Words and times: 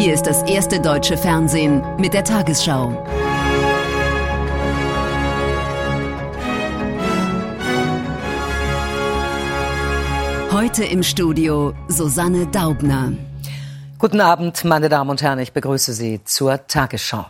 Hier 0.00 0.14
ist 0.14 0.26
das 0.26 0.42
erste 0.44 0.80
deutsche 0.80 1.18
Fernsehen 1.18 1.82
mit 1.98 2.14
der 2.14 2.24
Tagesschau. 2.24 3.06
Heute 10.50 10.84
im 10.84 11.02
Studio 11.02 11.74
Susanne 11.88 12.46
Daubner. 12.46 13.12
Guten 13.98 14.22
Abend, 14.22 14.64
meine 14.64 14.88
Damen 14.88 15.10
und 15.10 15.20
Herren, 15.20 15.38
ich 15.38 15.52
begrüße 15.52 15.92
Sie 15.92 16.24
zur 16.24 16.66
Tagesschau. 16.66 17.26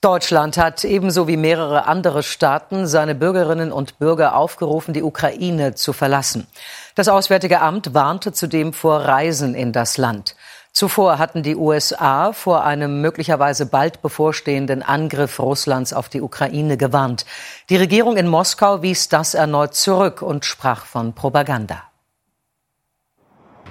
Deutschland 0.00 0.56
hat 0.56 0.84
ebenso 0.84 1.28
wie 1.28 1.36
mehrere 1.36 1.86
andere 1.86 2.22
Staaten 2.22 2.86
seine 2.86 3.14
Bürgerinnen 3.14 3.72
und 3.72 3.98
Bürger 3.98 4.36
aufgerufen, 4.36 4.94
die 4.94 5.02
Ukraine 5.02 5.74
zu 5.74 5.92
verlassen. 5.92 6.46
Das 6.94 7.08
Auswärtige 7.08 7.60
Amt 7.60 7.92
warnte 7.92 8.32
zudem 8.32 8.72
vor 8.72 9.00
Reisen 9.00 9.54
in 9.54 9.72
das 9.72 9.98
Land. 9.98 10.34
Zuvor 10.74 11.18
hatten 11.18 11.44
die 11.44 11.54
USA 11.54 12.32
vor 12.32 12.64
einem 12.64 13.00
möglicherweise 13.00 13.64
bald 13.64 14.02
bevorstehenden 14.02 14.82
Angriff 14.82 15.38
Russlands 15.38 15.92
auf 15.92 16.08
die 16.08 16.20
Ukraine 16.20 16.76
gewarnt. 16.76 17.26
Die 17.70 17.76
Regierung 17.76 18.16
in 18.16 18.26
Moskau 18.26 18.82
wies 18.82 19.08
das 19.08 19.34
erneut 19.34 19.76
zurück 19.76 20.20
und 20.20 20.44
sprach 20.44 20.84
von 20.84 21.12
Propaganda. 21.12 21.80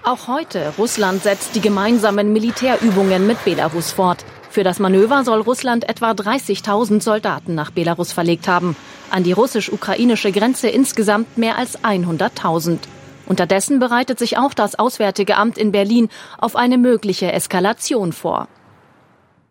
Auch 0.05 0.29
heute, 0.29 0.73
Russland 0.77 1.23
setzt 1.23 1.55
die 1.55 1.61
gemeinsamen 1.61 2.31
Militärübungen 2.31 3.27
mit 3.27 3.43
Belarus 3.43 3.91
fort. 3.91 4.23
Für 4.49 4.63
das 4.63 4.79
Manöver 4.79 5.25
soll 5.25 5.41
Russland 5.41 5.89
etwa 5.89 6.11
30.000 6.11 7.01
Soldaten 7.01 7.53
nach 7.53 7.71
Belarus 7.71 8.13
verlegt 8.13 8.47
haben. 8.47 8.77
An 9.09 9.23
die 9.23 9.33
russisch-ukrainische 9.33 10.31
Grenze 10.31 10.69
insgesamt 10.69 11.37
mehr 11.37 11.57
als 11.57 11.83
100.000. 11.83 12.79
Unterdessen 13.25 13.79
bereitet 13.79 14.19
sich 14.19 14.37
auch 14.37 14.53
das 14.53 14.77
Auswärtige 14.77 15.37
Amt 15.37 15.57
in 15.57 15.71
Berlin 15.71 16.09
auf 16.37 16.55
eine 16.55 16.77
mögliche 16.77 17.31
Eskalation 17.31 18.11
vor. 18.11 18.47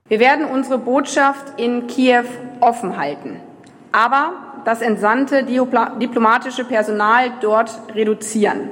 Wir 0.09 0.21
werden 0.21 0.45
unsere 0.47 0.79
Botschaft 0.79 1.59
in 1.59 1.87
Kiew 1.87 2.25
offen 2.61 2.99
halten, 2.99 3.41
aber 3.93 4.33
das 4.65 4.83
entsandte 4.83 5.45
diplomatische 5.45 6.65
Personal 6.65 7.33
dort 7.41 7.71
reduzieren. 7.95 8.69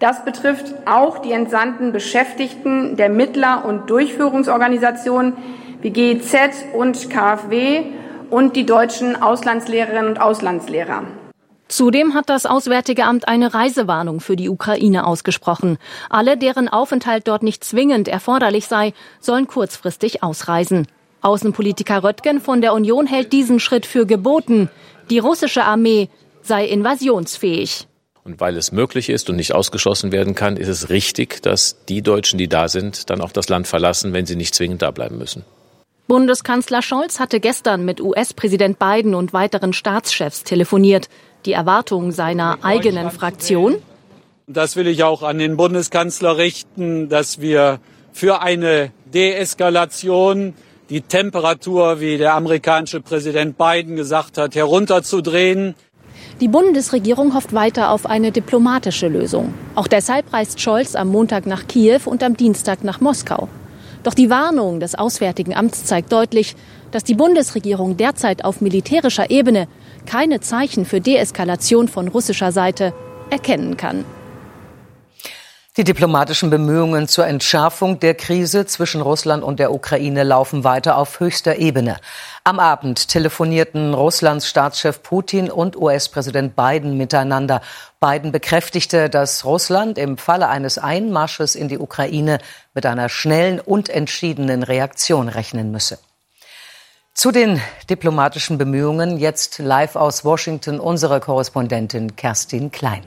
Das 0.00 0.24
betrifft 0.24 0.74
auch 0.86 1.18
die 1.18 1.32
entsandten 1.32 1.92
Beschäftigten 1.92 2.96
der 2.96 3.08
Mittler- 3.08 3.64
und 3.64 3.90
Durchführungsorganisationen 3.90 5.34
wie 5.82 5.90
GEZ 5.90 6.64
und 6.72 7.10
KfW 7.10 7.84
und 8.30 8.54
die 8.54 8.66
deutschen 8.66 9.20
Auslandslehrerinnen 9.20 10.08
und 10.08 10.20
Auslandslehrer. 10.20 11.02
Zudem 11.68 12.14
hat 12.14 12.30
das 12.30 12.46
Auswärtige 12.46 13.04
Amt 13.04 13.28
eine 13.28 13.52
Reisewarnung 13.52 14.20
für 14.20 14.36
die 14.36 14.48
Ukraine 14.48 15.06
ausgesprochen. 15.06 15.76
Alle, 16.08 16.38
deren 16.38 16.68
Aufenthalt 16.68 17.28
dort 17.28 17.42
nicht 17.42 17.62
zwingend 17.62 18.08
erforderlich 18.08 18.66
sei, 18.66 18.94
sollen 19.20 19.46
kurzfristig 19.46 20.22
ausreisen. 20.22 20.86
Außenpolitiker 21.20 22.02
Röttgen 22.02 22.40
von 22.40 22.62
der 22.62 22.72
Union 22.72 23.06
hält 23.06 23.32
diesen 23.32 23.60
Schritt 23.60 23.84
für 23.84 24.06
geboten. 24.06 24.70
Die 25.10 25.18
russische 25.18 25.64
Armee 25.64 26.08
sei 26.42 26.64
invasionsfähig. 26.66 27.86
Und 28.24 28.40
weil 28.40 28.56
es 28.56 28.72
möglich 28.72 29.10
ist 29.10 29.28
und 29.28 29.36
nicht 29.36 29.54
ausgeschlossen 29.54 30.12
werden 30.12 30.34
kann, 30.34 30.56
ist 30.56 30.68
es 30.68 30.88
richtig, 30.88 31.42
dass 31.42 31.84
die 31.86 32.02
Deutschen, 32.02 32.38
die 32.38 32.48
da 32.48 32.68
sind, 32.68 33.10
dann 33.10 33.20
auch 33.20 33.32
das 33.32 33.48
Land 33.48 33.66
verlassen, 33.66 34.12
wenn 34.12 34.26
sie 34.26 34.36
nicht 34.36 34.54
zwingend 34.54 34.82
da 34.82 34.90
bleiben 34.90 35.18
müssen. 35.18 35.44
Bundeskanzler 36.08 36.80
Scholz 36.80 37.20
hatte 37.20 37.38
gestern 37.38 37.84
mit 37.84 38.00
US-Präsident 38.00 38.78
Biden 38.78 39.14
und 39.14 39.34
weiteren 39.34 39.74
Staatschefs 39.74 40.42
telefoniert. 40.42 41.08
Die 41.48 41.54
Erwartung 41.54 42.12
seiner 42.12 42.58
eigenen 42.60 43.10
Fraktion? 43.10 43.76
Das 44.46 44.76
will 44.76 44.86
ich 44.86 45.02
auch 45.02 45.22
an 45.22 45.38
den 45.38 45.56
Bundeskanzler 45.56 46.36
richten, 46.36 47.08
dass 47.08 47.40
wir 47.40 47.80
für 48.12 48.42
eine 48.42 48.92
Deeskalation 49.14 50.52
die 50.90 51.00
Temperatur, 51.00 52.00
wie 52.00 52.18
der 52.18 52.34
amerikanische 52.34 53.00
Präsident 53.00 53.56
Biden 53.56 53.96
gesagt 53.96 54.36
hat, 54.36 54.56
herunterzudrehen. 54.56 55.74
Die 56.42 56.48
Bundesregierung 56.48 57.34
hofft 57.34 57.54
weiter 57.54 57.92
auf 57.92 58.04
eine 58.04 58.30
diplomatische 58.30 59.08
Lösung. 59.08 59.54
Auch 59.74 59.88
deshalb 59.88 60.30
reist 60.34 60.60
Scholz 60.60 60.96
am 60.96 61.08
Montag 61.08 61.46
nach 61.46 61.66
Kiew 61.66 62.00
und 62.04 62.22
am 62.22 62.36
Dienstag 62.36 62.84
nach 62.84 63.00
Moskau. 63.00 63.48
Doch 64.02 64.12
die 64.12 64.28
Warnung 64.28 64.80
des 64.80 64.96
Auswärtigen 64.96 65.56
Amts 65.56 65.86
zeigt 65.86 66.12
deutlich, 66.12 66.56
dass 66.90 67.04
die 67.04 67.14
Bundesregierung 67.14 67.96
derzeit 67.96 68.44
auf 68.44 68.60
militärischer 68.60 69.30
Ebene 69.30 69.66
keine 70.08 70.40
Zeichen 70.40 70.86
für 70.86 71.02
Deeskalation 71.02 71.86
von 71.86 72.08
russischer 72.08 72.50
Seite 72.50 72.94
erkennen 73.30 73.76
kann. 73.76 74.06
Die 75.76 75.84
diplomatischen 75.84 76.50
Bemühungen 76.50 77.06
zur 77.06 77.26
Entschärfung 77.28 78.00
der 78.00 78.14
Krise 78.14 78.66
zwischen 78.66 79.00
Russland 79.00 79.44
und 79.44 79.60
der 79.60 79.72
Ukraine 79.72 80.24
laufen 80.24 80.64
weiter 80.64 80.96
auf 80.96 81.20
höchster 81.20 81.58
Ebene. 81.58 81.98
Am 82.42 82.58
Abend 82.58 83.06
telefonierten 83.06 83.94
Russlands 83.94 84.48
Staatschef 84.48 85.04
Putin 85.04 85.52
und 85.52 85.76
US-Präsident 85.76 86.56
Biden 86.56 86.96
miteinander. 86.96 87.60
Biden 88.00 88.32
bekräftigte, 88.32 89.08
dass 89.08 89.44
Russland 89.44 89.98
im 89.98 90.16
Falle 90.16 90.48
eines 90.48 90.78
Einmarsches 90.78 91.54
in 91.54 91.68
die 91.68 91.78
Ukraine 91.78 92.38
mit 92.74 92.84
einer 92.84 93.08
schnellen 93.08 93.60
und 93.60 93.88
entschiedenen 93.88 94.64
Reaktion 94.64 95.28
rechnen 95.28 95.70
müsse. 95.70 95.98
Zu 97.18 97.32
den 97.32 97.60
diplomatischen 97.90 98.58
Bemühungen 98.58 99.18
jetzt 99.18 99.58
live 99.58 99.96
aus 99.96 100.24
Washington 100.24 100.78
unsere 100.78 101.18
Korrespondentin 101.18 102.14
Kerstin 102.14 102.70
Klein. 102.70 103.02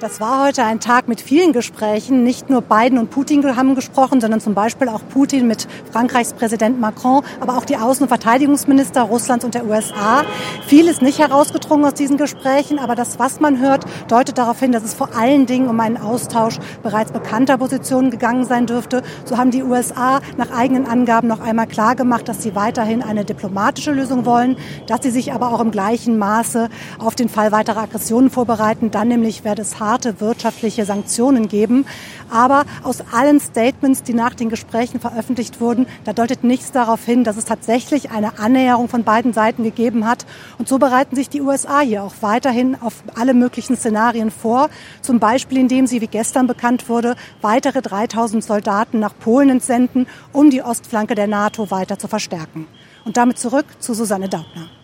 Das 0.00 0.20
war 0.20 0.44
heute 0.44 0.64
ein 0.64 0.80
Tag 0.80 1.06
mit 1.06 1.20
vielen 1.20 1.52
Gesprächen. 1.52 2.24
Nicht 2.24 2.50
nur 2.50 2.62
Biden 2.62 2.98
und 2.98 3.10
Putin 3.10 3.44
haben 3.56 3.76
gesprochen, 3.76 4.20
sondern 4.20 4.40
zum 4.40 4.52
Beispiel 4.52 4.88
auch 4.88 5.00
Putin 5.08 5.46
mit 5.46 5.68
Frankreichs 5.92 6.32
Präsident 6.32 6.80
Macron, 6.80 7.22
aber 7.38 7.56
auch 7.56 7.64
die 7.64 7.76
Außen- 7.76 8.02
und 8.02 8.08
Verteidigungsminister 8.08 9.02
Russlands 9.02 9.44
und 9.44 9.54
der 9.54 9.64
USA. 9.64 10.24
Viel 10.66 10.88
ist 10.88 11.00
nicht 11.00 11.20
herausgedrungen 11.20 11.84
aus 11.84 11.94
diesen 11.94 12.16
Gesprächen, 12.16 12.80
aber 12.80 12.96
das, 12.96 13.20
was 13.20 13.38
man 13.38 13.60
hört, 13.60 13.84
deutet 14.08 14.36
darauf 14.36 14.58
hin, 14.58 14.72
dass 14.72 14.82
es 14.82 14.94
vor 14.94 15.14
allen 15.16 15.46
Dingen 15.46 15.68
um 15.68 15.78
einen 15.78 15.96
Austausch 15.96 16.58
bereits 16.82 17.12
bekannter 17.12 17.56
Positionen 17.56 18.10
gegangen 18.10 18.46
sein 18.46 18.66
dürfte. 18.66 19.02
So 19.24 19.38
haben 19.38 19.52
die 19.52 19.62
USA 19.62 20.20
nach 20.36 20.50
eigenen 20.50 20.88
Angaben 20.88 21.28
noch 21.28 21.40
einmal 21.40 21.68
klargemacht, 21.68 22.28
dass 22.28 22.42
sie 22.42 22.56
weiterhin 22.56 23.00
eine 23.00 23.24
diplomatische 23.24 23.92
Lösung 23.92 24.26
wollen, 24.26 24.56
dass 24.88 25.02
sie 25.02 25.10
sich 25.10 25.32
aber 25.32 25.52
auch 25.52 25.60
im 25.60 25.70
gleichen 25.70 26.18
Maße 26.18 26.68
auf 26.98 27.14
den 27.14 27.28
Fall 27.28 27.52
weiterer 27.52 27.82
Aggressionen 27.82 28.30
vorbereiten. 28.30 28.90
Dann 28.90 29.06
nämlich 29.06 29.44
wäre 29.44 29.62
es 29.62 29.78
harte 29.84 30.20
wirtschaftliche 30.20 30.84
Sanktionen 30.84 31.48
geben. 31.48 31.84
Aber 32.30 32.64
aus 32.82 33.02
allen 33.12 33.38
Statements, 33.38 34.02
die 34.02 34.14
nach 34.14 34.34
den 34.34 34.48
Gesprächen 34.48 34.98
veröffentlicht 34.98 35.60
wurden, 35.60 35.86
da 36.04 36.12
deutet 36.12 36.42
nichts 36.42 36.72
darauf 36.72 37.04
hin, 37.04 37.22
dass 37.22 37.36
es 37.36 37.44
tatsächlich 37.44 38.10
eine 38.10 38.38
Annäherung 38.38 38.88
von 38.88 39.04
beiden 39.04 39.32
Seiten 39.32 39.62
gegeben 39.62 40.06
hat. 40.06 40.24
Und 40.58 40.68
so 40.68 40.78
bereiten 40.78 41.16
sich 41.16 41.28
die 41.28 41.42
USA 41.42 41.80
hier 41.80 42.02
auch 42.02 42.14
weiterhin 42.20 42.76
auf 42.80 43.04
alle 43.14 43.34
möglichen 43.34 43.76
Szenarien 43.76 44.30
vor. 44.30 44.70
Zum 45.02 45.20
Beispiel, 45.20 45.58
indem 45.58 45.86
sie, 45.86 46.00
wie 46.00 46.06
gestern 46.06 46.46
bekannt 46.46 46.88
wurde, 46.88 47.16
weitere 47.42 47.82
3000 47.82 48.42
Soldaten 48.42 48.98
nach 48.98 49.16
Polen 49.18 49.50
entsenden, 49.50 50.06
um 50.32 50.50
die 50.50 50.62
Ostflanke 50.62 51.14
der 51.14 51.26
NATO 51.26 51.70
weiter 51.70 51.98
zu 51.98 52.08
verstärken. 52.08 52.66
Und 53.04 53.16
damit 53.16 53.38
zurück 53.38 53.66
zu 53.80 53.92
Susanne 53.92 54.28
Daubner. 54.28 54.83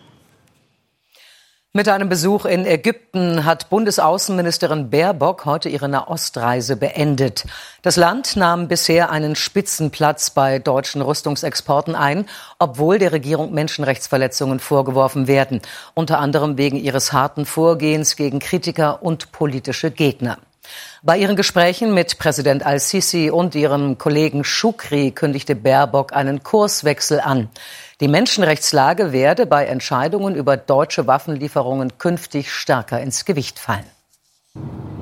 Mit 1.73 1.87
einem 1.87 2.09
Besuch 2.09 2.43
in 2.43 2.65
Ägypten 2.65 3.45
hat 3.45 3.69
Bundesaußenministerin 3.69 4.89
Baerbock 4.89 5.45
heute 5.45 5.69
ihre 5.69 5.87
Nahostreise 5.87 6.75
beendet. 6.75 7.45
Das 7.81 7.95
Land 7.95 8.35
nahm 8.35 8.67
bisher 8.67 9.09
einen 9.09 9.37
Spitzenplatz 9.37 10.31
bei 10.31 10.59
deutschen 10.59 11.01
Rüstungsexporten 11.01 11.95
ein, 11.95 12.25
obwohl 12.59 12.99
der 12.99 13.13
Regierung 13.13 13.53
Menschenrechtsverletzungen 13.53 14.59
vorgeworfen 14.59 15.27
werden, 15.27 15.61
unter 15.93 16.19
anderem 16.19 16.57
wegen 16.57 16.75
ihres 16.75 17.13
harten 17.13 17.45
Vorgehens 17.45 18.17
gegen 18.17 18.39
Kritiker 18.39 19.01
und 19.01 19.31
politische 19.31 19.91
Gegner. 19.91 20.39
Bei 21.03 21.17
ihren 21.17 21.35
Gesprächen 21.35 21.93
mit 21.93 22.19
Präsident 22.19 22.65
al-Sisi 22.65 23.31
und 23.31 23.55
ihrem 23.55 23.97
Kollegen 23.97 24.43
Shukri 24.43 25.11
kündigte 25.11 25.55
Baerbock 25.55 26.13
einen 26.13 26.43
Kurswechsel 26.43 27.19
an. 27.19 27.49
Die 28.01 28.07
Menschenrechtslage 28.07 29.11
werde 29.11 29.45
bei 29.45 29.65
Entscheidungen 29.65 30.35
über 30.35 30.57
deutsche 30.57 31.07
Waffenlieferungen 31.07 31.97
künftig 31.97 32.51
stärker 32.51 33.01
ins 33.01 33.25
Gewicht 33.25 33.59
fallen. 33.59 33.85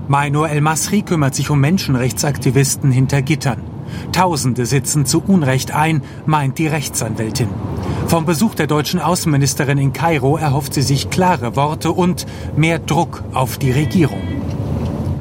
Mainur 0.08 0.50
El-Masri 0.50 1.04
kümmert 1.04 1.36
sich 1.36 1.50
um 1.50 1.60
Menschenrechtsaktivisten 1.60 2.92
hinter 2.92 3.22
Gittern. 3.22 3.62
Tausende 4.12 4.66
sitzen 4.66 5.06
zu 5.06 5.22
Unrecht 5.22 5.76
ein, 5.76 6.02
meint 6.26 6.58
die 6.58 6.68
Rechtsanwältin. 6.68 7.50
Vom 8.08 8.26
Besuch 8.26 8.56
der 8.56 8.68
deutschen 8.68 9.00
Außenministerin 9.00 9.78
in 9.78 9.94
Kairo 9.94 10.38
erhofft 10.38 10.74
sie 10.74 10.82
sich 10.82 11.10
klare 11.10 11.56
Worte 11.56 11.92
und 11.92 12.26
mehr 12.56 12.80
Druck 12.80 13.24
auf 13.34 13.60
die 13.60 13.72
Regierung. 13.72 14.39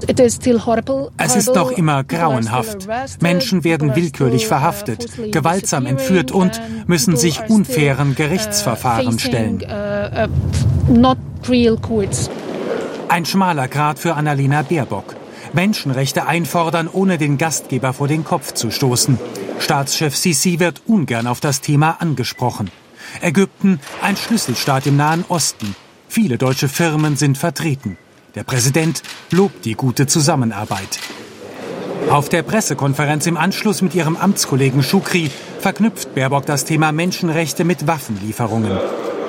Es 0.08 1.36
ist 1.36 1.54
noch 1.54 1.70
immer 1.70 2.02
grauenhaft. 2.02 2.88
Menschen 3.20 3.62
werden 3.64 3.94
willkürlich 3.94 4.46
uh, 4.46 4.48
verhaftet, 4.48 5.32
gewaltsam 5.32 5.84
entführt 5.84 6.30
und 6.32 6.60
müssen 6.86 7.16
sich 7.16 7.48
unfairen 7.48 8.12
uh, 8.12 8.14
Gerichtsverfahren 8.14 9.18
stellen. 9.18 9.62
Uh, 9.62 10.28
Ein 13.08 13.24
schmaler 13.26 13.68
Grad 13.68 13.98
für 13.98 14.14
Annalena 14.14 14.62
Baerbock. 14.62 15.16
Menschenrechte 15.52 16.26
einfordern, 16.26 16.88
ohne 16.90 17.18
den 17.18 17.38
Gastgeber 17.38 17.92
vor 17.92 18.08
den 18.08 18.24
Kopf 18.24 18.52
zu 18.54 18.70
stoßen. 18.70 19.18
Staatschef 19.58 20.16
Sisi 20.16 20.58
wird 20.58 20.82
ungern 20.86 21.26
auf 21.26 21.40
das 21.40 21.60
Thema 21.60 22.00
angesprochen. 22.00 22.70
Ägypten, 23.20 23.80
ein 24.02 24.16
Schlüsselstaat 24.16 24.86
im 24.86 24.96
Nahen 24.96 25.24
Osten. 25.28 25.74
Viele 26.08 26.38
deutsche 26.38 26.68
Firmen 26.68 27.16
sind 27.16 27.36
vertreten. 27.36 27.98
Der 28.34 28.44
Präsident 28.44 29.02
lobt 29.30 29.64
die 29.64 29.74
gute 29.74 30.06
Zusammenarbeit. 30.06 31.00
Auf 32.10 32.28
der 32.28 32.42
Pressekonferenz 32.42 33.26
im 33.26 33.36
Anschluss 33.36 33.82
mit 33.82 33.94
ihrem 33.94 34.16
Amtskollegen 34.16 34.82
Schukri 34.82 35.30
verknüpft 35.60 36.14
Baerbock 36.14 36.46
das 36.46 36.64
Thema 36.64 36.92
Menschenrechte 36.92 37.64
mit 37.64 37.86
Waffenlieferungen. 37.86 38.78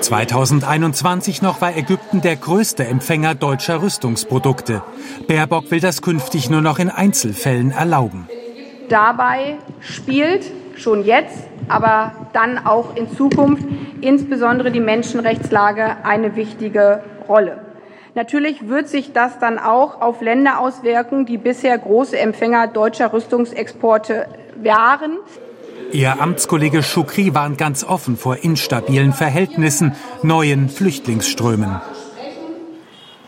2021 0.01 1.41
noch 1.41 1.61
war 1.61 1.75
Ägypten 1.75 2.21
der 2.21 2.35
größte 2.35 2.85
Empfänger 2.85 3.35
deutscher 3.35 3.81
Rüstungsprodukte. 3.81 4.81
Baerbock 5.27 5.71
will 5.71 5.81
das 5.81 6.01
künftig 6.01 6.49
nur 6.49 6.61
noch 6.61 6.79
in 6.79 6.89
Einzelfällen 6.89 7.71
erlauben. 7.71 8.29
Dabei 8.87 9.57
spielt 9.81 10.45
schon 10.75 11.03
jetzt, 11.03 11.37
aber 11.67 12.13
dann 12.33 12.65
auch 12.65 12.95
in 12.95 13.13
Zukunft 13.15 13.65
insbesondere 14.01 14.71
die 14.71 14.79
Menschenrechtslage 14.79 15.97
eine 16.03 16.35
wichtige 16.35 17.03
Rolle. 17.27 17.68
Natürlich 18.15 18.67
wird 18.67 18.89
sich 18.89 19.13
das 19.13 19.39
dann 19.39 19.59
auch 19.59 20.01
auf 20.01 20.21
Länder 20.21 20.59
auswirken, 20.59 21.25
die 21.25 21.37
bisher 21.37 21.77
große 21.77 22.17
Empfänger 22.17 22.67
deutscher 22.67 23.13
Rüstungsexporte 23.13 24.27
waren. 24.63 25.17
Ihr 25.91 26.21
Amtskollege 26.21 26.83
Schukri 26.83 27.33
warnt 27.33 27.57
ganz 27.57 27.83
offen 27.83 28.17
vor 28.17 28.37
instabilen 28.37 29.13
Verhältnissen, 29.13 29.95
neuen 30.21 30.69
Flüchtlingsströmen. 30.69 31.81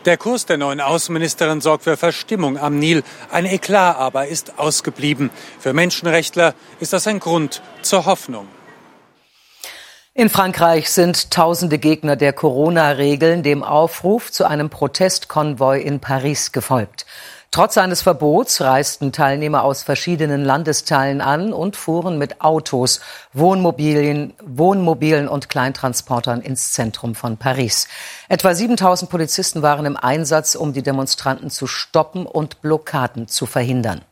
Der 0.04 0.16
Kurs 0.16 0.46
der 0.46 0.58
neuen 0.58 0.80
Außenministerin 0.80 1.60
sorgt 1.60 1.84
für 1.84 1.96
Verstimmung 1.96 2.58
am 2.58 2.78
Nil. 2.78 3.04
Ein 3.30 3.46
Eklat 3.46 3.96
aber 3.96 4.26
ist 4.26 4.58
ausgeblieben. 4.58 5.30
Für 5.60 5.72
Menschenrechtler 5.72 6.54
ist 6.80 6.92
das 6.92 7.06
ein 7.06 7.20
Grund 7.20 7.62
zur 7.82 8.04
Hoffnung. 8.06 8.48
In 10.14 10.28
Frankreich 10.28 10.90
sind 10.90 11.30
tausende 11.30 11.78
Gegner 11.78 12.16
der 12.16 12.34
Corona-Regeln 12.34 13.42
dem 13.42 13.62
Aufruf 13.62 14.30
zu 14.30 14.44
einem 14.44 14.68
Protestkonvoi 14.68 15.80
in 15.80 16.00
Paris 16.00 16.52
gefolgt. 16.52 17.06
Trotz 17.50 17.78
eines 17.78 18.02
Verbots 18.02 18.60
reisten 18.60 19.12
Teilnehmer 19.12 19.64
aus 19.64 19.82
verschiedenen 19.82 20.44
Landesteilen 20.44 21.22
an 21.22 21.54
und 21.54 21.76
fuhren 21.76 22.18
mit 22.18 22.42
Autos, 22.42 23.00
Wohnmobilien, 23.32 24.34
Wohnmobilen 24.44 25.28
und 25.28 25.48
Kleintransportern 25.48 26.42
ins 26.42 26.72
Zentrum 26.72 27.14
von 27.14 27.38
Paris. 27.38 27.88
Etwa 28.28 28.54
7000 28.54 29.10
Polizisten 29.10 29.62
waren 29.62 29.86
im 29.86 29.96
Einsatz, 29.96 30.56
um 30.56 30.74
die 30.74 30.82
Demonstranten 30.82 31.48
zu 31.48 31.66
stoppen 31.66 32.26
und 32.26 32.60
Blockaden 32.60 33.28
zu 33.28 33.46
verhindern. 33.46 34.02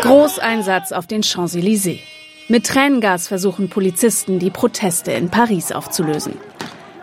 Großeinsatz 0.00 0.90
auf 0.90 1.06
den 1.06 1.22
Champs-Élysées. 1.22 2.00
Mit 2.46 2.66
Tränengas 2.66 3.26
versuchen 3.26 3.70
Polizisten, 3.70 4.38
die 4.38 4.50
Proteste 4.50 5.12
in 5.12 5.30
Paris 5.30 5.72
aufzulösen. 5.72 6.34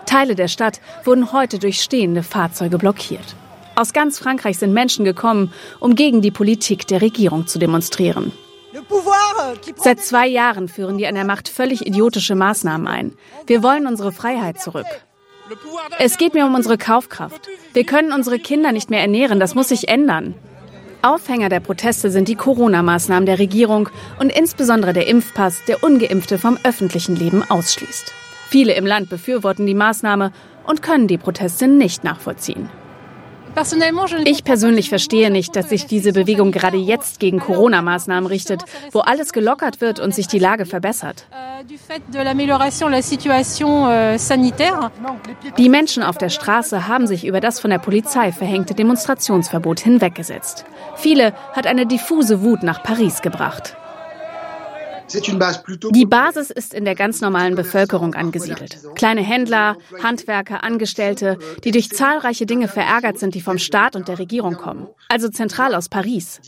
Teile 0.05 0.35
der 0.35 0.47
Stadt 0.47 0.81
wurden 1.03 1.31
heute 1.31 1.57
durch 1.57 1.81
stehende 1.81 2.21
Fahrzeuge 2.21 2.77
blockiert. 2.77 3.35
Aus 3.75 3.91
ganz 3.91 4.19
Frankreich 4.19 4.59
sind 4.59 4.71
Menschen 4.71 5.03
gekommen, 5.03 5.51
um 5.79 5.95
gegen 5.95 6.21
die 6.21 6.29
Politik 6.29 6.85
der 6.85 7.01
Regierung 7.01 7.47
zu 7.47 7.57
demonstrieren. 7.57 8.31
Seit 9.77 10.01
zwei 10.01 10.27
Jahren 10.27 10.67
führen 10.67 10.99
die 10.99 11.07
an 11.07 11.15
der 11.15 11.25
Macht 11.25 11.49
völlig 11.49 11.87
idiotische 11.87 12.35
Maßnahmen 12.35 12.87
ein. 12.87 13.13
Wir 13.47 13.63
wollen 13.63 13.87
unsere 13.87 14.11
Freiheit 14.11 14.61
zurück. 14.61 14.85
Es 15.97 16.17
geht 16.17 16.35
mir 16.35 16.45
um 16.45 16.53
unsere 16.53 16.77
Kaufkraft. 16.77 17.49
Wir 17.73 17.83
können 17.83 18.13
unsere 18.13 18.37
Kinder 18.37 18.71
nicht 18.71 18.91
mehr 18.91 19.01
ernähren. 19.01 19.39
Das 19.39 19.55
muss 19.55 19.69
sich 19.69 19.87
ändern. 19.87 20.35
Aufhänger 21.03 21.49
der 21.49 21.59
Proteste 21.59 22.11
sind 22.11 22.27
die 22.27 22.35
Corona-Maßnahmen 22.35 23.25
der 23.25 23.39
Regierung 23.39 23.89
und 24.19 24.31
insbesondere 24.31 24.93
der 24.93 25.07
Impfpass, 25.07 25.63
der 25.67 25.83
ungeimpfte 25.83 26.37
vom 26.37 26.57
öffentlichen 26.63 27.15
Leben 27.15 27.43
ausschließt. 27.49 28.13
Viele 28.49 28.73
im 28.73 28.85
Land 28.85 29.09
befürworten 29.09 29.65
die 29.65 29.73
Maßnahme 29.73 30.31
und 30.65 30.81
können 30.81 31.07
die 31.07 31.17
Proteste 31.17 31.67
nicht 31.67 32.03
nachvollziehen. 32.03 32.69
Ich 34.25 34.43
persönlich 34.43 34.89
verstehe 34.89 35.29
nicht, 35.29 35.55
dass 35.55 35.69
sich 35.69 35.85
diese 35.85 36.13
Bewegung 36.13 36.51
gerade 36.51 36.77
jetzt 36.77 37.19
gegen 37.19 37.39
Corona-Maßnahmen 37.39 38.25
richtet, 38.27 38.63
wo 38.91 38.99
alles 38.99 39.33
gelockert 39.33 39.81
wird 39.81 39.99
und 39.99 40.15
sich 40.15 40.27
die 40.27 40.39
Lage 40.39 40.65
verbessert. 40.65 41.25
Die 45.57 45.69
Menschen 45.69 46.03
auf 46.03 46.17
der 46.17 46.29
Straße 46.29 46.87
haben 46.87 47.07
sich 47.07 47.25
über 47.25 47.39
das 47.39 47.59
von 47.59 47.69
der 47.69 47.79
Polizei 47.79 48.31
verhängte 48.31 48.73
Demonstrationsverbot 48.73 49.79
hinweggesetzt. 49.79 50.65
Viele 50.95 51.33
hat 51.53 51.67
eine 51.67 51.85
diffuse 51.85 52.41
Wut 52.41 52.63
nach 52.63 52.83
Paris 52.83 53.21
gebracht. 53.21 53.75
Die 55.93 56.05
Basis 56.05 56.49
ist 56.49 56.73
in 56.73 56.85
der 56.85 56.95
ganz 56.95 57.21
normalen 57.21 57.55
Bevölkerung 57.55 58.13
angesiedelt. 58.13 58.77
Kleine 58.95 59.21
Händler, 59.21 59.77
Handwerker, 60.01 60.63
Angestellte, 60.63 61.37
die 61.63 61.71
durch 61.71 61.89
zahlreiche 61.89 62.45
Dinge 62.45 62.67
verärgert 62.67 63.19
sind, 63.19 63.35
die 63.35 63.41
vom 63.41 63.57
Staat 63.57 63.95
und 63.95 64.07
der 64.07 64.19
Regierung 64.19 64.55
kommen. 64.55 64.87
Also 65.09 65.29
zentral 65.29 65.75
aus 65.75 65.89
Paris. 65.89 66.39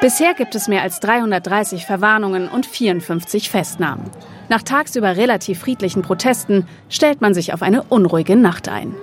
Bisher 0.00 0.34
gibt 0.34 0.54
es 0.54 0.66
mehr 0.66 0.82
als 0.82 1.00
330 1.00 1.84
Verwarnungen 1.84 2.48
und 2.48 2.66
54 2.66 3.50
Festnahmen. 3.50 4.10
Nach 4.48 4.62
tagsüber 4.62 5.16
relativ 5.16 5.60
friedlichen 5.60 6.02
Protesten 6.02 6.66
stellt 6.88 7.20
man 7.20 7.34
sich 7.34 7.52
auf 7.52 7.62
eine 7.62 7.82
unruhige 7.82 8.36
Nacht 8.36 8.68
ein. 8.68 8.94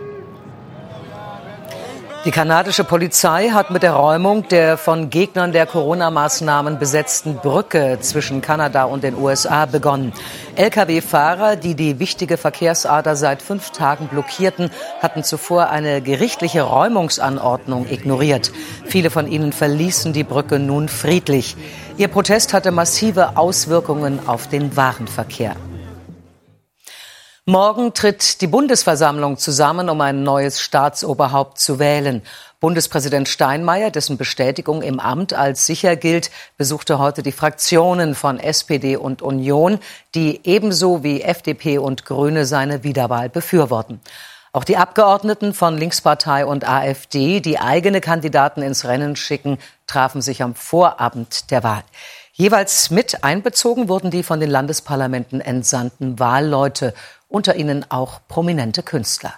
Die 2.27 2.31
kanadische 2.31 2.83
Polizei 2.83 3.51
hat 3.51 3.71
mit 3.71 3.83
der 3.83 3.93
Räumung 3.93 4.45
der 4.49 4.77
von 4.77 5.09
Gegnern 5.09 5.53
der 5.53 5.65
Corona-Maßnahmen 5.65 6.77
besetzten 6.77 7.35
Brücke 7.35 7.99
zwischen 8.01 8.41
Kanada 8.41 8.83
und 8.83 9.05
den 9.05 9.15
USA 9.15 9.65
begonnen. 9.65 10.11
Lkw-Fahrer, 10.57 11.55
die 11.55 11.73
die 11.73 11.99
wichtige 11.99 12.35
Verkehrsader 12.35 13.15
seit 13.15 13.41
fünf 13.41 13.69
Tagen 13.69 14.09
blockierten, 14.09 14.71
hatten 15.01 15.23
zuvor 15.23 15.69
eine 15.69 16.01
gerichtliche 16.01 16.63
Räumungsanordnung 16.63 17.89
ignoriert. 17.89 18.51
Viele 18.83 19.09
von 19.09 19.31
ihnen 19.31 19.53
verließen 19.53 20.11
die 20.11 20.25
Brücke 20.25 20.59
nun 20.59 20.89
friedlich. 20.89 21.55
Ihr 21.95 22.09
Protest 22.09 22.53
hatte 22.53 22.71
massive 22.71 23.37
Auswirkungen 23.37 24.19
auf 24.27 24.49
den 24.49 24.75
Warenverkehr. 24.75 25.55
Morgen 27.49 27.93
tritt 27.93 28.41
die 28.41 28.47
Bundesversammlung 28.47 29.37
zusammen, 29.37 29.89
um 29.89 30.01
ein 30.01 30.21
neues 30.21 30.59
Staatsoberhaupt 30.59 31.57
zu 31.57 31.79
wählen. 31.79 32.21
Bundespräsident 32.59 33.29
Steinmeier, 33.29 33.89
dessen 33.89 34.17
Bestätigung 34.17 34.81
im 34.81 34.99
Amt 34.99 35.33
als 35.33 35.65
sicher 35.65 35.95
gilt, 35.95 36.29
besuchte 36.57 36.99
heute 36.99 37.23
die 37.23 37.31
Fraktionen 37.31 38.15
von 38.15 38.37
SPD 38.37 38.97
und 38.97 39.21
Union, 39.21 39.79
die 40.13 40.41
ebenso 40.43 41.05
wie 41.05 41.21
FDP 41.21 41.77
und 41.77 42.03
Grüne 42.03 42.45
seine 42.45 42.83
Wiederwahl 42.83 43.29
befürworten. 43.29 44.01
Auch 44.51 44.65
die 44.65 44.75
Abgeordneten 44.75 45.53
von 45.53 45.77
Linkspartei 45.77 46.45
und 46.45 46.67
AfD, 46.67 47.39
die 47.39 47.59
eigene 47.59 48.01
Kandidaten 48.01 48.61
ins 48.61 48.83
Rennen 48.83 49.15
schicken, 49.15 49.57
trafen 49.85 50.21
sich 50.21 50.43
am 50.43 50.53
Vorabend 50.53 51.49
der 51.49 51.63
Wahl. 51.63 51.85
Jeweils 52.39 52.91
mit 52.91 53.23
einbezogen 53.23 53.89
wurden 53.89 54.11
die 54.11 54.21
von 54.21 54.39
den 54.39 54.51
Landesparlamenten 54.51 55.41
entsandten 55.41 56.19
Wahlleute 56.19 56.93
unter 57.27 57.55
ihnen 57.55 57.85
auch 57.89 58.21
prominente 58.27 58.83
Künstler. 58.83 59.33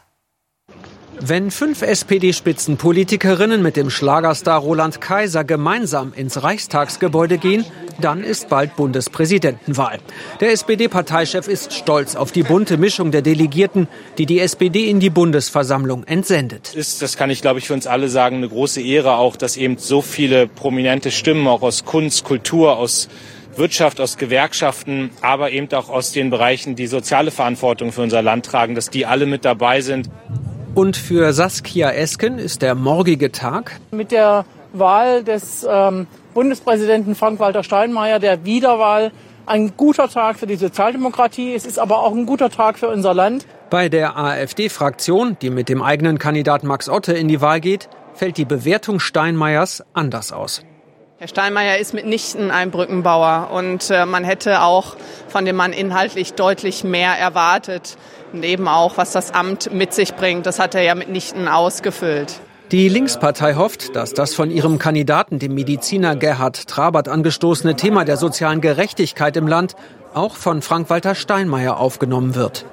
Wenn 1.22 1.52
fünf 1.52 1.82
SPD-Spitzenpolitikerinnen 1.82 3.62
mit 3.62 3.76
dem 3.76 3.90
Schlagerstar 3.90 4.62
Roland 4.62 5.02
Kaiser 5.02 5.44
gemeinsam 5.44 6.14
ins 6.14 6.44
Reichstagsgebäude 6.44 7.38
gehen, 7.38 7.66
dann 8.00 8.24
ist 8.24 8.48
bald 8.48 8.78
Bundespräsidentenwahl. 8.78 10.00
Der 10.40 10.54
SPD-Parteichef 10.54 11.50
ist 11.50 11.74
stolz 11.74 12.16
auf 12.16 12.32
die 12.32 12.44
bunte 12.44 12.78
Mischung 12.78 13.12
der 13.12 13.22
Delegierten, 13.22 13.90
die 14.18 14.28
die 14.28 14.40
SPD 14.40 14.90
in 14.90 15.02
die 15.02 15.10
Bundesversammlung 15.10 16.06
entsendet. 16.06 16.74
Ist, 16.74 17.02
das 17.02 17.18
kann 17.18 17.30
ich, 17.30 17.42
glaube 17.42 17.60
ich, 17.60 17.68
für 17.68 17.74
uns 17.74 17.86
alle 17.86 18.08
sagen, 18.08 18.38
eine 18.38 18.48
große 18.48 18.82
Ehre 18.82 19.16
auch, 19.16 19.36
dass 19.36 19.58
eben 19.58 19.78
so 19.78 20.02
viele 20.02 20.48
prominente 20.48 21.12
Stimmen 21.12 21.48
auch 21.50 21.64
aus 21.64 21.84
Kunst, 21.84 22.24
Kultur, 22.24 22.78
aus 22.78 23.10
Wirtschaft, 23.60 24.02
aus 24.02 24.18
Gewerkschaften, 24.18 25.12
aber 25.22 25.52
eben 25.52 25.72
auch 25.74 25.90
aus 25.90 26.12
den 26.12 26.32
Bereichen, 26.32 26.76
die 26.76 26.88
soziale 26.88 27.30
Verantwortung 27.30 27.92
für 27.92 28.02
unser 28.02 28.22
Land 28.22 28.46
tragen, 28.46 28.74
dass 28.74 28.90
die 28.90 29.06
alle 29.06 29.26
mit 29.26 29.46
dabei 29.46 29.82
sind. 29.82 30.10
Und 30.74 30.98
für 30.98 31.34
Saskia 31.34 31.92
Esken 31.92 32.40
ist 32.40 32.62
der 32.62 32.74
morgige 32.74 33.32
Tag 33.32 33.80
mit 33.92 34.12
der 34.12 34.46
Wahl 34.74 35.24
des 35.24 35.68
ähm, 35.70 36.08
Bundespräsidenten 36.34 37.16
Frank-Walter 37.16 37.64
Steinmeier, 37.64 38.20
der 38.20 38.46
Wiederwahl, 38.46 39.12
ein 39.46 39.74
guter 39.76 40.08
Tag 40.08 40.38
für 40.38 40.48
die 40.48 40.56
Sozialdemokratie. 40.56 41.54
Es 41.54 41.66
ist 41.66 41.80
aber 41.80 42.04
auch 42.04 42.14
ein 42.14 42.26
guter 42.26 42.50
Tag 42.50 42.78
für 42.78 42.88
unser 42.88 43.14
Land. 43.14 43.46
Bei 43.70 43.90
der 43.90 44.16
AfD-Fraktion, 44.18 45.38
die 45.42 45.50
mit 45.50 45.70
dem 45.70 45.82
eigenen 45.82 46.20
Kandidat 46.20 46.64
Max 46.64 46.88
Otte 46.88 47.14
in 47.14 47.28
die 47.28 47.42
Wahl 47.42 47.60
geht, 47.60 47.90
fällt 48.14 48.38
die 48.38 48.46
Bewertung 48.46 49.00
Steinmeiers 49.00 49.84
anders 49.94 50.32
aus. 50.32 50.64
Herr 51.20 51.28
Steinmeier 51.28 51.80
ist 51.80 51.94
mitnichten 51.94 52.50
ein 52.50 52.72
Brückenbauer 52.72 53.50
und 53.52 53.90
äh, 53.90 54.06
man 54.06 54.24
hätte 54.24 54.62
auch 54.62 54.96
von 55.28 55.44
dem 55.44 55.58
Mann 55.58 55.74
inhaltlich 55.74 56.32
deutlich 56.32 56.86
mehr 56.86 57.12
erwartet. 57.12 57.98
Und 58.32 58.46
eben 58.46 58.70
auch, 58.70 58.96
was 58.96 59.12
das 59.12 59.34
Amt 59.34 59.74
mit 59.74 59.94
sich 59.94 60.16
bringt, 60.16 60.46
das 60.46 60.60
hat 60.60 60.76
er 60.76 60.82
ja 60.82 60.96
mitnichten 60.96 61.50
ausgefüllt. 61.50 62.40
Die 62.72 62.88
Linkspartei 62.88 63.56
hofft, 63.56 63.98
dass 63.98 64.14
das 64.14 64.34
von 64.34 64.50
ihrem 64.50 64.80
Kandidaten, 64.80 65.40
dem 65.40 65.56
Mediziner 65.56 66.16
Gerhard 66.16 66.70
Trabert, 66.70 67.10
angestoßene 67.10 67.76
Thema 67.76 68.06
der 68.06 68.16
sozialen 68.16 68.62
Gerechtigkeit 68.62 69.36
im 69.36 69.48
Land 69.48 69.76
auch 70.14 70.38
von 70.38 70.62
Frank-Walter 70.62 71.16
Steinmeier 71.16 71.82
aufgenommen 71.82 72.36
wird. 72.36 72.66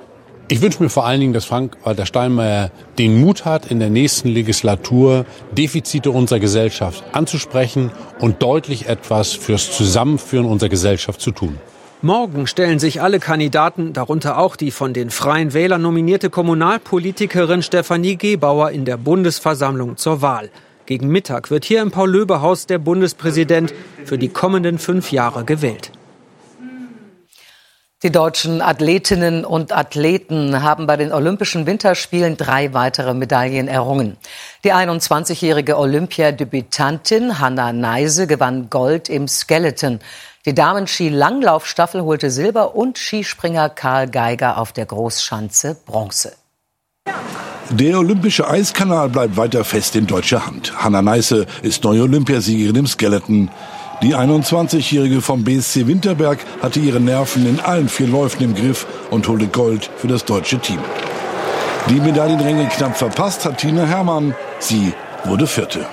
Ich 0.48 0.62
wünsche 0.62 0.80
mir 0.80 0.88
vor 0.88 1.04
allen 1.04 1.18
Dingen, 1.18 1.32
dass 1.32 1.44
Frank-Walter 1.44 2.06
Steinmeier 2.06 2.70
den 2.98 3.20
Mut 3.20 3.44
hat, 3.44 3.68
in 3.68 3.80
der 3.80 3.90
nächsten 3.90 4.28
Legislatur 4.28 5.26
Defizite 5.50 6.12
unserer 6.12 6.38
Gesellschaft 6.38 7.02
anzusprechen 7.10 7.90
und 8.20 8.42
deutlich 8.44 8.88
etwas 8.88 9.32
fürs 9.32 9.76
Zusammenführen 9.76 10.46
unserer 10.46 10.68
Gesellschaft 10.68 11.20
zu 11.20 11.32
tun. 11.32 11.58
Morgen 12.00 12.46
stellen 12.46 12.78
sich 12.78 13.02
alle 13.02 13.18
Kandidaten, 13.18 13.92
darunter 13.92 14.38
auch 14.38 14.54
die 14.54 14.70
von 14.70 14.94
den 14.94 15.10
Freien 15.10 15.52
Wählern 15.52 15.82
nominierte 15.82 16.30
Kommunalpolitikerin 16.30 17.62
Stefanie 17.62 18.16
Gebauer 18.16 18.70
in 18.70 18.84
der 18.84 18.98
Bundesversammlung 18.98 19.96
zur 19.96 20.22
Wahl. 20.22 20.50
Gegen 20.84 21.08
Mittag 21.08 21.50
wird 21.50 21.64
hier 21.64 21.82
im 21.82 21.90
Paul-Löbe-Haus 21.90 22.66
der 22.66 22.78
Bundespräsident 22.78 23.74
für 24.04 24.16
die 24.16 24.28
kommenden 24.28 24.78
fünf 24.78 25.10
Jahre 25.10 25.44
gewählt. 25.44 25.90
Die 28.06 28.12
deutschen 28.12 28.62
Athletinnen 28.62 29.44
und 29.44 29.76
Athleten 29.76 30.62
haben 30.62 30.86
bei 30.86 30.96
den 30.96 31.12
Olympischen 31.12 31.66
Winterspielen 31.66 32.36
drei 32.36 32.72
weitere 32.72 33.14
Medaillen 33.14 33.66
errungen. 33.66 34.16
Die 34.62 34.72
21-jährige 34.72 35.76
Olympiadebütantin 35.76 37.40
Hanna 37.40 37.72
Neise 37.72 38.28
gewann 38.28 38.70
Gold 38.70 39.08
im 39.08 39.26
Skeleton. 39.26 39.98
Die 40.44 40.54
Damen-Ski-Langlaufstaffel 40.54 42.02
holte 42.02 42.30
Silber 42.30 42.76
und 42.76 42.96
Skispringer 42.96 43.70
Karl 43.70 44.08
Geiger 44.08 44.58
auf 44.58 44.70
der 44.70 44.86
Großschanze 44.86 45.76
Bronze. 45.84 46.34
Der 47.70 47.98
olympische 47.98 48.48
Eiskanal 48.48 49.08
bleibt 49.08 49.36
weiter 49.36 49.64
fest 49.64 49.96
in 49.96 50.06
deutscher 50.06 50.46
Hand. 50.46 50.80
Hanna 50.80 51.02
Neisse 51.02 51.46
ist 51.62 51.82
neue 51.82 52.02
Olympiasiegerin 52.02 52.76
im 52.76 52.86
Skeleton. 52.86 53.50
Die 54.02 54.14
21-Jährige 54.14 55.22
vom 55.22 55.42
BSC 55.42 55.86
Winterberg 55.86 56.38
hatte 56.60 56.80
ihre 56.80 57.00
Nerven 57.00 57.46
in 57.46 57.60
allen 57.60 57.88
vier 57.88 58.06
Läufen 58.06 58.42
im 58.42 58.54
Griff 58.54 58.86
und 59.10 59.26
holte 59.26 59.46
Gold 59.46 59.90
für 59.96 60.06
das 60.06 60.24
deutsche 60.24 60.58
Team. 60.58 60.80
Die 61.88 62.00
Medaillenränge 62.00 62.66
knapp 62.66 62.96
verpasst 62.96 63.46
hat 63.46 63.58
Tina 63.58 63.84
Hermann. 63.84 64.34
Sie 64.58 64.92
wurde 65.24 65.46
Vierte. 65.46 65.86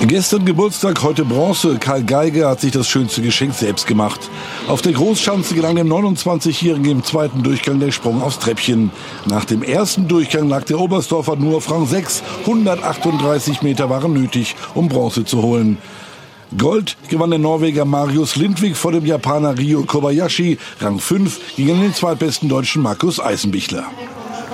Gestern 0.00 0.44
Geburtstag, 0.44 1.02
heute 1.02 1.24
Bronze. 1.24 1.78
Karl 1.78 2.02
Geiger 2.02 2.48
hat 2.48 2.60
sich 2.60 2.72
das 2.72 2.88
schönste 2.88 3.22
Geschenk 3.22 3.54
selbst 3.54 3.86
gemacht. 3.86 4.20
Auf 4.66 4.82
der 4.82 4.92
Großschanze 4.92 5.54
gelang 5.54 5.76
dem 5.76 5.88
29-Jährigen 5.88 6.90
im 6.90 7.04
zweiten 7.04 7.42
Durchgang 7.42 7.78
der 7.78 7.92
Sprung 7.92 8.20
aufs 8.20 8.38
Treppchen. 8.40 8.90
Nach 9.26 9.44
dem 9.44 9.62
ersten 9.62 10.08
Durchgang 10.08 10.48
lag 10.48 10.64
der 10.64 10.80
Oberstdorfer 10.80 11.36
nur 11.36 11.56
auf 11.56 11.70
Rang 11.70 11.86
6. 11.86 12.22
138 12.40 13.62
Meter 13.62 13.90
waren 13.90 14.12
nötig, 14.12 14.56
um 14.74 14.88
Bronze 14.88 15.24
zu 15.24 15.42
holen. 15.42 15.78
Gold 16.58 16.96
gewann 17.08 17.30
der 17.30 17.38
Norweger 17.38 17.84
Marius 17.84 18.36
Lindwig 18.36 18.76
vor 18.76 18.92
dem 18.92 19.06
Japaner 19.06 19.56
Ryo 19.56 19.84
Kobayashi. 19.84 20.58
Rang 20.80 20.98
5 20.98 21.56
gegen 21.56 21.80
den 21.80 21.94
zweitbesten 21.94 22.48
Deutschen 22.48 22.82
Markus 22.82 23.20
Eisenbichler. 23.20 23.86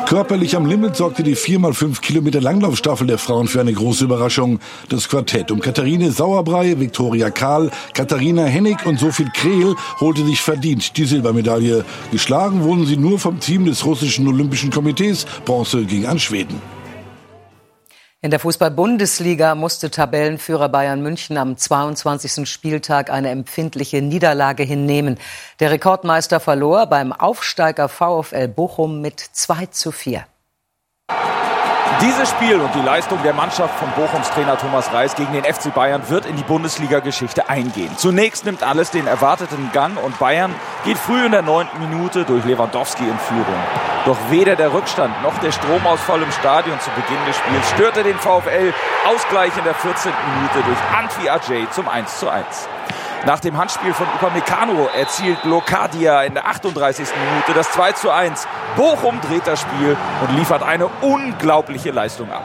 Körperlich 0.08 0.56
am 0.56 0.64
Limit 0.64 0.96
sorgte 0.96 1.22
die 1.22 1.36
4x5 1.36 2.00
Kilometer 2.00 2.40
Langlaufstaffel 2.40 3.06
der 3.06 3.18
Frauen 3.18 3.46
für 3.46 3.60
eine 3.60 3.74
große 3.74 4.04
Überraschung. 4.04 4.58
Das 4.88 5.06
Quartett 5.06 5.50
um 5.50 5.60
Katharine 5.60 6.10
Sauerbrei, 6.12 6.80
Viktoria 6.80 7.28
Kahl, 7.28 7.70
Katharina 7.92 8.46
Hennig 8.46 8.86
und 8.86 8.98
Sophie 8.98 9.28
Krehl 9.34 9.74
holte 10.00 10.24
sich 10.24 10.40
verdient 10.40 10.96
die 10.96 11.04
Silbermedaille. 11.04 11.84
Geschlagen 12.10 12.62
wurden 12.62 12.86
sie 12.86 12.96
nur 12.96 13.18
vom 13.18 13.38
Team 13.38 13.66
des 13.66 13.84
russischen 13.84 14.26
Olympischen 14.26 14.70
Komitees. 14.70 15.26
Bronze 15.44 15.84
ging 15.84 16.06
an 16.06 16.18
Schweden. 16.18 16.58
In 18.20 18.32
der 18.32 18.40
Fußball-Bundesliga 18.40 19.54
musste 19.54 19.92
Tabellenführer 19.92 20.68
Bayern 20.68 21.00
München 21.00 21.36
am 21.38 21.56
22. 21.56 22.50
Spieltag 22.50 23.10
eine 23.10 23.30
empfindliche 23.30 24.02
Niederlage 24.02 24.64
hinnehmen. 24.64 25.18
Der 25.60 25.70
Rekordmeister 25.70 26.40
verlor 26.40 26.86
beim 26.86 27.12
Aufsteiger 27.12 27.88
VfL 27.88 28.48
Bochum 28.48 29.00
mit 29.00 29.20
2 29.20 29.66
zu 29.66 29.92
4. 29.92 30.26
Dieses 32.00 32.30
Spiel 32.30 32.60
und 32.60 32.72
die 32.76 32.80
Leistung 32.80 33.20
der 33.24 33.34
Mannschaft 33.34 33.76
von 33.76 33.90
Bochums 33.90 34.30
Trainer 34.30 34.56
Thomas 34.56 34.92
Reis 34.92 35.16
gegen 35.16 35.32
den 35.32 35.42
FC 35.42 35.74
Bayern 35.74 36.08
wird 36.08 36.26
in 36.26 36.36
die 36.36 36.44
Bundesliga-Geschichte 36.44 37.48
eingehen. 37.48 37.90
Zunächst 37.96 38.44
nimmt 38.44 38.62
alles 38.62 38.92
den 38.92 39.08
erwarteten 39.08 39.70
Gang 39.72 40.00
und 40.00 40.16
Bayern 40.20 40.54
geht 40.84 40.96
früh 40.96 41.26
in 41.26 41.32
der 41.32 41.42
neunten 41.42 41.80
Minute 41.80 42.24
durch 42.24 42.44
Lewandowski 42.44 43.02
in 43.02 43.18
Führung. 43.18 43.62
Doch 44.06 44.16
weder 44.30 44.54
der 44.54 44.72
Rückstand 44.72 45.12
noch 45.24 45.36
der 45.38 45.50
Stromausfall 45.50 46.22
im 46.22 46.30
Stadion 46.30 46.78
zu 46.78 46.90
Beginn 46.90 47.24
des 47.26 47.36
Spiels 47.36 47.68
störte 47.70 48.04
den 48.04 48.16
VfL. 48.16 48.72
Ausgleich 49.12 49.56
in 49.58 49.64
der 49.64 49.74
14. 49.74 50.12
Minute 50.36 50.68
durch 50.68 50.78
Antwi 50.96 51.28
Ajay 51.28 51.68
zum 51.72 51.88
1 51.88 52.20
zu 52.20 52.28
1. 52.28 52.68
Nach 53.26 53.40
dem 53.40 53.58
Handspiel 53.58 53.92
von 53.92 54.06
Upamecano 54.06 54.88
erzielt 54.96 55.44
Locadia 55.44 56.22
in 56.22 56.34
der 56.34 56.46
38. 56.46 57.08
Minute 57.30 57.52
das 57.52 57.70
2 57.72 57.92
zu 57.92 58.10
1. 58.10 58.46
Bochum 58.76 59.20
dreht 59.20 59.46
das 59.46 59.60
Spiel 59.60 59.96
und 60.22 60.36
liefert 60.36 60.62
eine 60.62 60.86
unglaubliche 61.02 61.90
Leistung 61.90 62.30
ab. 62.30 62.44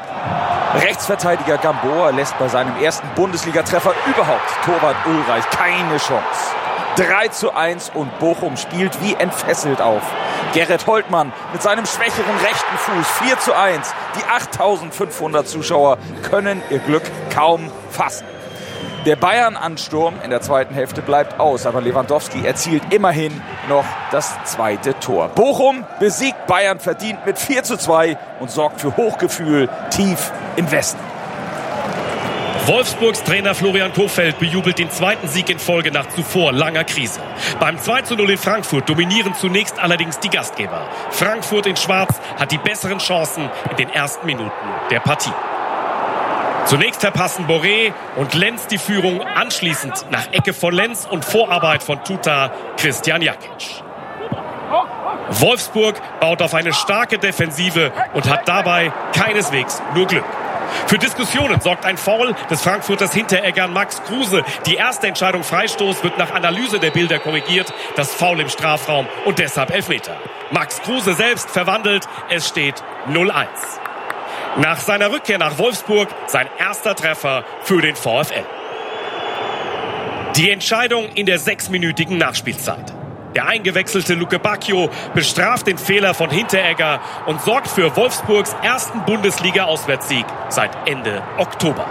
Rechtsverteidiger 0.75 1.57
Gamboa 1.59 2.09
lässt 2.09 2.37
bei 2.39 2.47
seinem 2.47 2.75
ersten 2.81 3.07
Bundesligatreffer 3.15 3.93
überhaupt 4.07 4.49
Torwart 4.65 4.95
Ulreich 5.05 5.47
keine 5.51 5.97
Chance. 5.97 6.55
3 6.95 7.27
zu 7.29 7.53
1 7.55 7.91
und 7.93 8.19
Bochum 8.19 8.57
spielt 8.57 8.99
wie 9.01 9.13
entfesselt 9.13 9.81
auf. 9.81 10.01
Gerrit 10.53 10.85
Holtmann 10.87 11.31
mit 11.51 11.61
seinem 11.61 11.85
schwächeren 11.85 12.35
rechten 12.37 12.77
Fuß 12.77 13.07
4 13.27 13.39
zu 13.39 13.55
1. 13.55 13.93
Die 14.17 14.25
8500 14.25 15.47
Zuschauer 15.47 15.97
können 16.29 16.61
ihr 16.69 16.79
Glück 16.79 17.03
kaum 17.33 17.71
fassen. 17.91 18.25
Der 19.05 19.17
Bayern-Ansturm 19.17 20.15
in 20.23 20.29
der 20.29 20.39
zweiten 20.39 20.73
Hälfte 20.73 21.01
bleibt 21.01 21.37
aus, 21.37 21.65
aber 21.65 21.81
Lewandowski 21.81 22.45
erzielt 22.45 22.93
immerhin 22.93 23.41
noch 23.67 23.83
das 24.11 24.33
zweite 24.45 24.97
Tor. 24.99 25.27
Bochum 25.27 25.83
besiegt 25.99 26.47
Bayern 26.47 26.79
verdient 26.79 27.25
mit 27.25 27.37
4 27.37 27.63
zu 27.63 27.75
2 27.75 28.17
und 28.39 28.49
sorgt 28.49 28.79
für 28.79 28.95
Hochgefühl 28.95 29.67
tief 29.89 30.31
im 30.55 30.71
Westen. 30.71 31.01
Wolfsburgs 32.65 33.21
Trainer 33.23 33.53
Florian 33.53 33.91
Kofeld 33.91 34.39
bejubelt 34.39 34.79
den 34.79 34.89
zweiten 34.89 35.27
Sieg 35.27 35.49
in 35.49 35.59
Folge 35.59 35.91
nach 35.91 36.07
zuvor 36.07 36.53
langer 36.53 36.85
Krise. 36.85 37.19
Beim 37.59 37.77
2 37.77 38.03
zu 38.03 38.15
0 38.15 38.29
in 38.29 38.37
Frankfurt 38.37 38.87
dominieren 38.87 39.35
zunächst 39.35 39.79
allerdings 39.79 40.17
die 40.19 40.29
Gastgeber. 40.29 40.87
Frankfurt 41.09 41.65
in 41.65 41.75
Schwarz 41.75 42.21
hat 42.39 42.53
die 42.53 42.57
besseren 42.57 42.99
Chancen 42.99 43.49
in 43.69 43.75
den 43.75 43.89
ersten 43.89 44.25
Minuten 44.25 44.49
der 44.89 45.01
Partie. 45.01 45.33
Zunächst 46.65 47.01
verpassen 47.01 47.45
Boré 47.47 47.93
und 48.15 48.33
Lenz 48.33 48.67
die 48.67 48.77
Führung, 48.77 49.21
anschließend 49.21 50.05
nach 50.11 50.31
Ecke 50.31 50.53
von 50.53 50.73
Lenz 50.73 51.05
und 51.09 51.25
Vorarbeit 51.25 51.83
von 51.83 52.03
Tuta 52.03 52.51
Christian 52.77 53.21
Jakic. 53.21 53.83
Wolfsburg 55.29 56.01
baut 56.19 56.41
auf 56.41 56.53
eine 56.53 56.73
starke 56.73 57.17
Defensive 57.17 57.91
und 58.13 58.29
hat 58.29 58.47
dabei 58.47 58.91
keineswegs 59.13 59.81
nur 59.93 60.07
Glück. 60.07 60.25
Für 60.87 60.97
Diskussionen 60.97 61.61
sorgt 61.61 61.85
ein 61.85 61.97
Foul 61.97 62.33
des 62.49 62.61
Frankfurters 62.61 63.13
Hintereggern 63.13 63.73
Max 63.73 64.01
Kruse. 64.03 64.43
Die 64.65 64.75
erste 64.75 65.07
Entscheidung 65.07 65.43
Freistoß 65.43 66.03
wird 66.03 66.17
nach 66.17 66.31
Analyse 66.31 66.79
der 66.79 66.91
Bilder 66.91 67.19
korrigiert. 67.19 67.73
Das 67.95 68.13
Foul 68.13 68.39
im 68.39 68.49
Strafraum 68.49 69.07
und 69.25 69.39
deshalb 69.39 69.71
Elfmeter. 69.71 70.15
Max 70.51 70.81
Kruse 70.81 71.13
selbst 71.13 71.49
verwandelt. 71.49 72.07
Es 72.29 72.47
steht 72.47 72.83
0-1. 73.09 73.47
Nach 74.57 74.79
seiner 74.79 75.11
Rückkehr 75.11 75.39
nach 75.39 75.57
Wolfsburg 75.57 76.09
sein 76.27 76.47
erster 76.59 76.93
Treffer 76.93 77.43
für 77.63 77.81
den 77.81 77.95
VfL. 77.95 78.45
Die 80.35 80.51
Entscheidung 80.51 81.09
in 81.15 81.25
der 81.25 81.39
sechsminütigen 81.39 82.17
Nachspielzeit. 82.19 82.93
Der 83.35 83.47
eingewechselte 83.47 84.13
Luke 84.13 84.37
Bacchio 84.37 84.91
bestraft 85.15 85.65
den 85.65 85.79
Fehler 85.79 86.13
von 86.13 86.29
Hinteregger 86.29 87.01
und 87.25 87.41
sorgt 87.41 87.67
für 87.67 87.95
Wolfsburgs 87.95 88.55
ersten 88.61 89.03
Bundesliga-Auswärtssieg 89.05 90.25
seit 90.49 90.69
Ende 90.87 91.23
Oktober. 91.39 91.87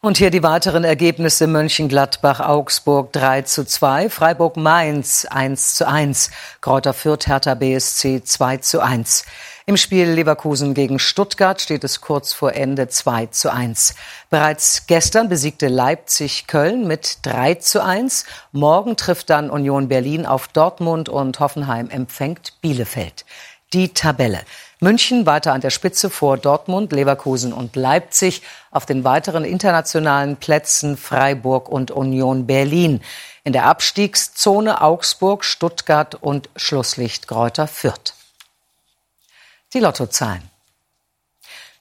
Und 0.00 0.16
hier 0.16 0.30
die 0.30 0.42
weiteren 0.42 0.82
Ergebnisse 0.82 1.46
Mönchengladbach, 1.46 2.40
Augsburg 2.40 3.12
3 3.12 3.42
zu 3.42 3.64
2, 3.64 4.08
Freiburg 4.08 4.56
Mainz 4.56 5.26
1 5.26 5.74
zu 5.74 5.86
1, 5.86 6.30
Kräuter 6.60 6.92
Fürth 6.92 7.28
Hertha 7.28 7.54
BSC 7.54 8.24
2 8.24 8.56
zu 8.56 8.80
1. 8.80 9.24
Im 9.64 9.76
Spiel 9.76 10.08
Leverkusen 10.10 10.74
gegen 10.74 10.98
Stuttgart 10.98 11.60
steht 11.60 11.84
es 11.84 12.00
kurz 12.00 12.32
vor 12.32 12.54
Ende 12.54 12.88
2 12.88 13.26
zu 13.26 13.52
1. 13.52 13.94
Bereits 14.28 14.88
gestern 14.88 15.28
besiegte 15.28 15.68
Leipzig 15.68 16.48
Köln 16.48 16.88
mit 16.88 17.18
3 17.22 17.54
zu 17.56 17.80
1. 17.80 18.24
Morgen 18.50 18.96
trifft 18.96 19.30
dann 19.30 19.50
Union 19.50 19.86
Berlin 19.86 20.26
auf 20.26 20.48
Dortmund 20.48 21.08
und 21.08 21.38
Hoffenheim 21.38 21.90
empfängt 21.90 22.60
Bielefeld. 22.60 23.24
Die 23.72 23.94
Tabelle. 23.94 24.40
München 24.80 25.26
weiter 25.26 25.52
an 25.52 25.60
der 25.60 25.70
Spitze 25.70 26.10
vor 26.10 26.38
Dortmund, 26.38 26.90
Leverkusen 26.90 27.52
und 27.52 27.76
Leipzig. 27.76 28.42
Auf 28.72 28.84
den 28.84 29.04
weiteren 29.04 29.44
internationalen 29.44 30.36
Plätzen 30.36 30.96
Freiburg 30.96 31.68
und 31.68 31.92
Union 31.92 32.48
Berlin. 32.48 33.00
In 33.44 33.52
der 33.52 33.66
Abstiegszone 33.66 34.80
Augsburg, 34.80 35.44
Stuttgart 35.44 36.16
und 36.16 36.50
Schlusslicht 36.56 37.28
Kräuter 37.28 37.68
Fürth. 37.68 38.14
Die 39.74 39.80
Lottozahlen. 39.80 40.42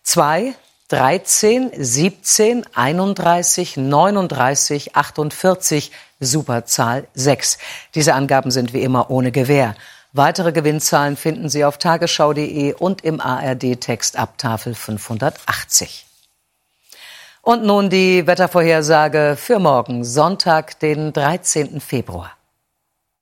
2, 0.03 0.55
13, 0.87 1.71
17, 1.73 2.65
31, 2.73 3.77
39, 3.77 4.95
48, 4.95 5.91
Superzahl 6.19 7.07
6. 7.13 7.57
Diese 7.95 8.13
Angaben 8.13 8.51
sind 8.51 8.73
wie 8.73 8.81
immer 8.81 9.09
ohne 9.09 9.31
Gewähr. 9.31 9.75
Weitere 10.13 10.51
Gewinnzahlen 10.51 11.15
finden 11.15 11.47
Sie 11.47 11.63
auf 11.63 11.77
tagesschau.de 11.77 12.73
und 12.73 13.03
im 13.03 13.21
ARD-Text 13.21 14.17
ab 14.17 14.37
Tafel 14.37 14.75
580. 14.75 16.05
Und 17.41 17.63
nun 17.63 17.89
die 17.89 18.27
Wettervorhersage 18.27 19.37
für 19.39 19.59
morgen, 19.59 20.03
Sonntag, 20.03 20.79
den 20.79 21.13
13. 21.13 21.79
Februar. 21.79 22.31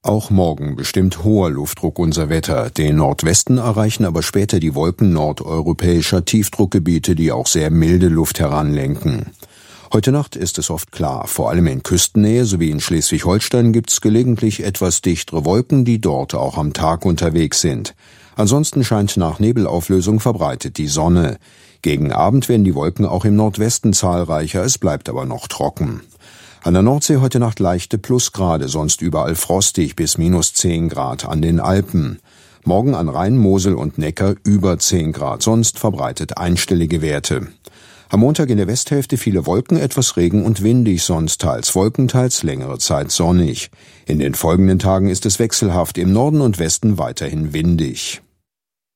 Auch 0.02 0.30
morgen 0.30 0.78
bestimmt 0.78 1.26
hoher 1.26 1.50
Luftdruck 1.50 2.00
unser 2.00 2.30
Wetter. 2.30 2.70
Den 2.70 2.96
Nordwesten 2.96 3.58
erreichen 3.58 4.06
aber 4.06 4.24
später 4.24 4.62
die 4.62 4.74
Wolken 4.74 5.12
nordeuropäischer 5.12 6.24
Tiefdruckgebiete, 6.24 7.16
die 7.16 7.34
auch 7.34 7.48
sehr 7.48 7.70
milde 7.70 8.08
Luft 8.08 8.40
heranlenken. 8.40 9.32
Heute 9.92 10.14
Nacht 10.14 10.38
ist 10.38 10.58
es 10.58 10.70
oft 10.70 10.94
klar. 10.94 11.28
Vor 11.28 11.50
allem 11.50 11.68
in 11.68 11.84
Küstennähe 11.84 12.46
sowie 12.46 12.70
in 12.70 12.80
Schleswig-Holstein 12.80 13.74
gibt's 13.74 14.00
gelegentlich 14.00 14.64
etwas 14.64 15.02
dichtere 15.02 15.44
Wolken, 15.44 15.84
die 15.84 16.00
dort 16.00 16.34
auch 16.34 16.58
am 16.58 16.72
Tag 16.72 17.04
unterwegs 17.04 17.60
sind. 17.60 17.94
Ansonsten 18.38 18.86
scheint 18.86 19.18
nach 19.18 19.40
Nebelauflösung 19.40 20.22
verbreitet 20.22 20.78
die 20.78 20.88
Sonne. 20.88 21.40
Gegen 21.82 22.14
Abend 22.14 22.48
werden 22.48 22.64
die 22.64 22.76
Wolken 22.76 23.06
auch 23.06 23.26
im 23.26 23.36
Nordwesten 23.36 23.92
zahlreicher, 23.92 24.64
es 24.64 24.78
bleibt 24.78 25.10
aber 25.10 25.26
noch 25.26 25.50
trocken. 25.50 26.04
An 26.62 26.74
der 26.74 26.84
Nordsee 26.84 27.18
heute 27.18 27.40
Nacht 27.40 27.60
leichte 27.60 27.98
Plusgrade, 27.98 28.68
sonst 28.68 29.02
überall 29.02 29.36
frostig 29.36 29.96
bis 29.96 30.18
minus 30.18 30.54
10 30.54 30.90
Grad 30.90 31.26
an 31.26 31.42
den 31.42 31.62
Alpen. 31.62 32.20
Morgen 32.66 32.96
an 32.96 33.08
Rhein, 33.08 33.38
Mosel 33.38 33.76
und 33.76 33.98
Neckar 33.98 34.36
über 34.44 34.78
10 34.78 35.14
Grad, 35.14 35.42
sonst 35.42 35.80
verbreitet 35.80 36.38
einstellige 36.38 37.02
Werte. 37.02 37.48
Am 38.10 38.20
Montag 38.20 38.50
in 38.50 38.58
der 38.58 38.68
Westhälfte 38.68 39.16
viele 39.16 39.46
Wolken, 39.46 39.78
etwas 39.78 40.18
Regen 40.18 40.44
und 40.44 40.62
windig, 40.62 41.04
sonst 41.04 41.40
teils 41.40 41.76
Wolken, 41.76 42.10
teils 42.10 42.44
längere 42.44 42.78
Zeit 42.78 43.10
sonnig. 43.10 43.72
In 44.06 44.20
den 44.20 44.36
folgenden 44.36 44.80
Tagen 44.80 45.08
ist 45.08 45.26
es 45.26 45.40
wechselhaft, 45.40 45.98
im 45.98 46.12
Norden 46.12 46.42
und 46.42 46.60
Westen 46.60 46.98
weiterhin 46.98 47.54
windig. 47.54 48.22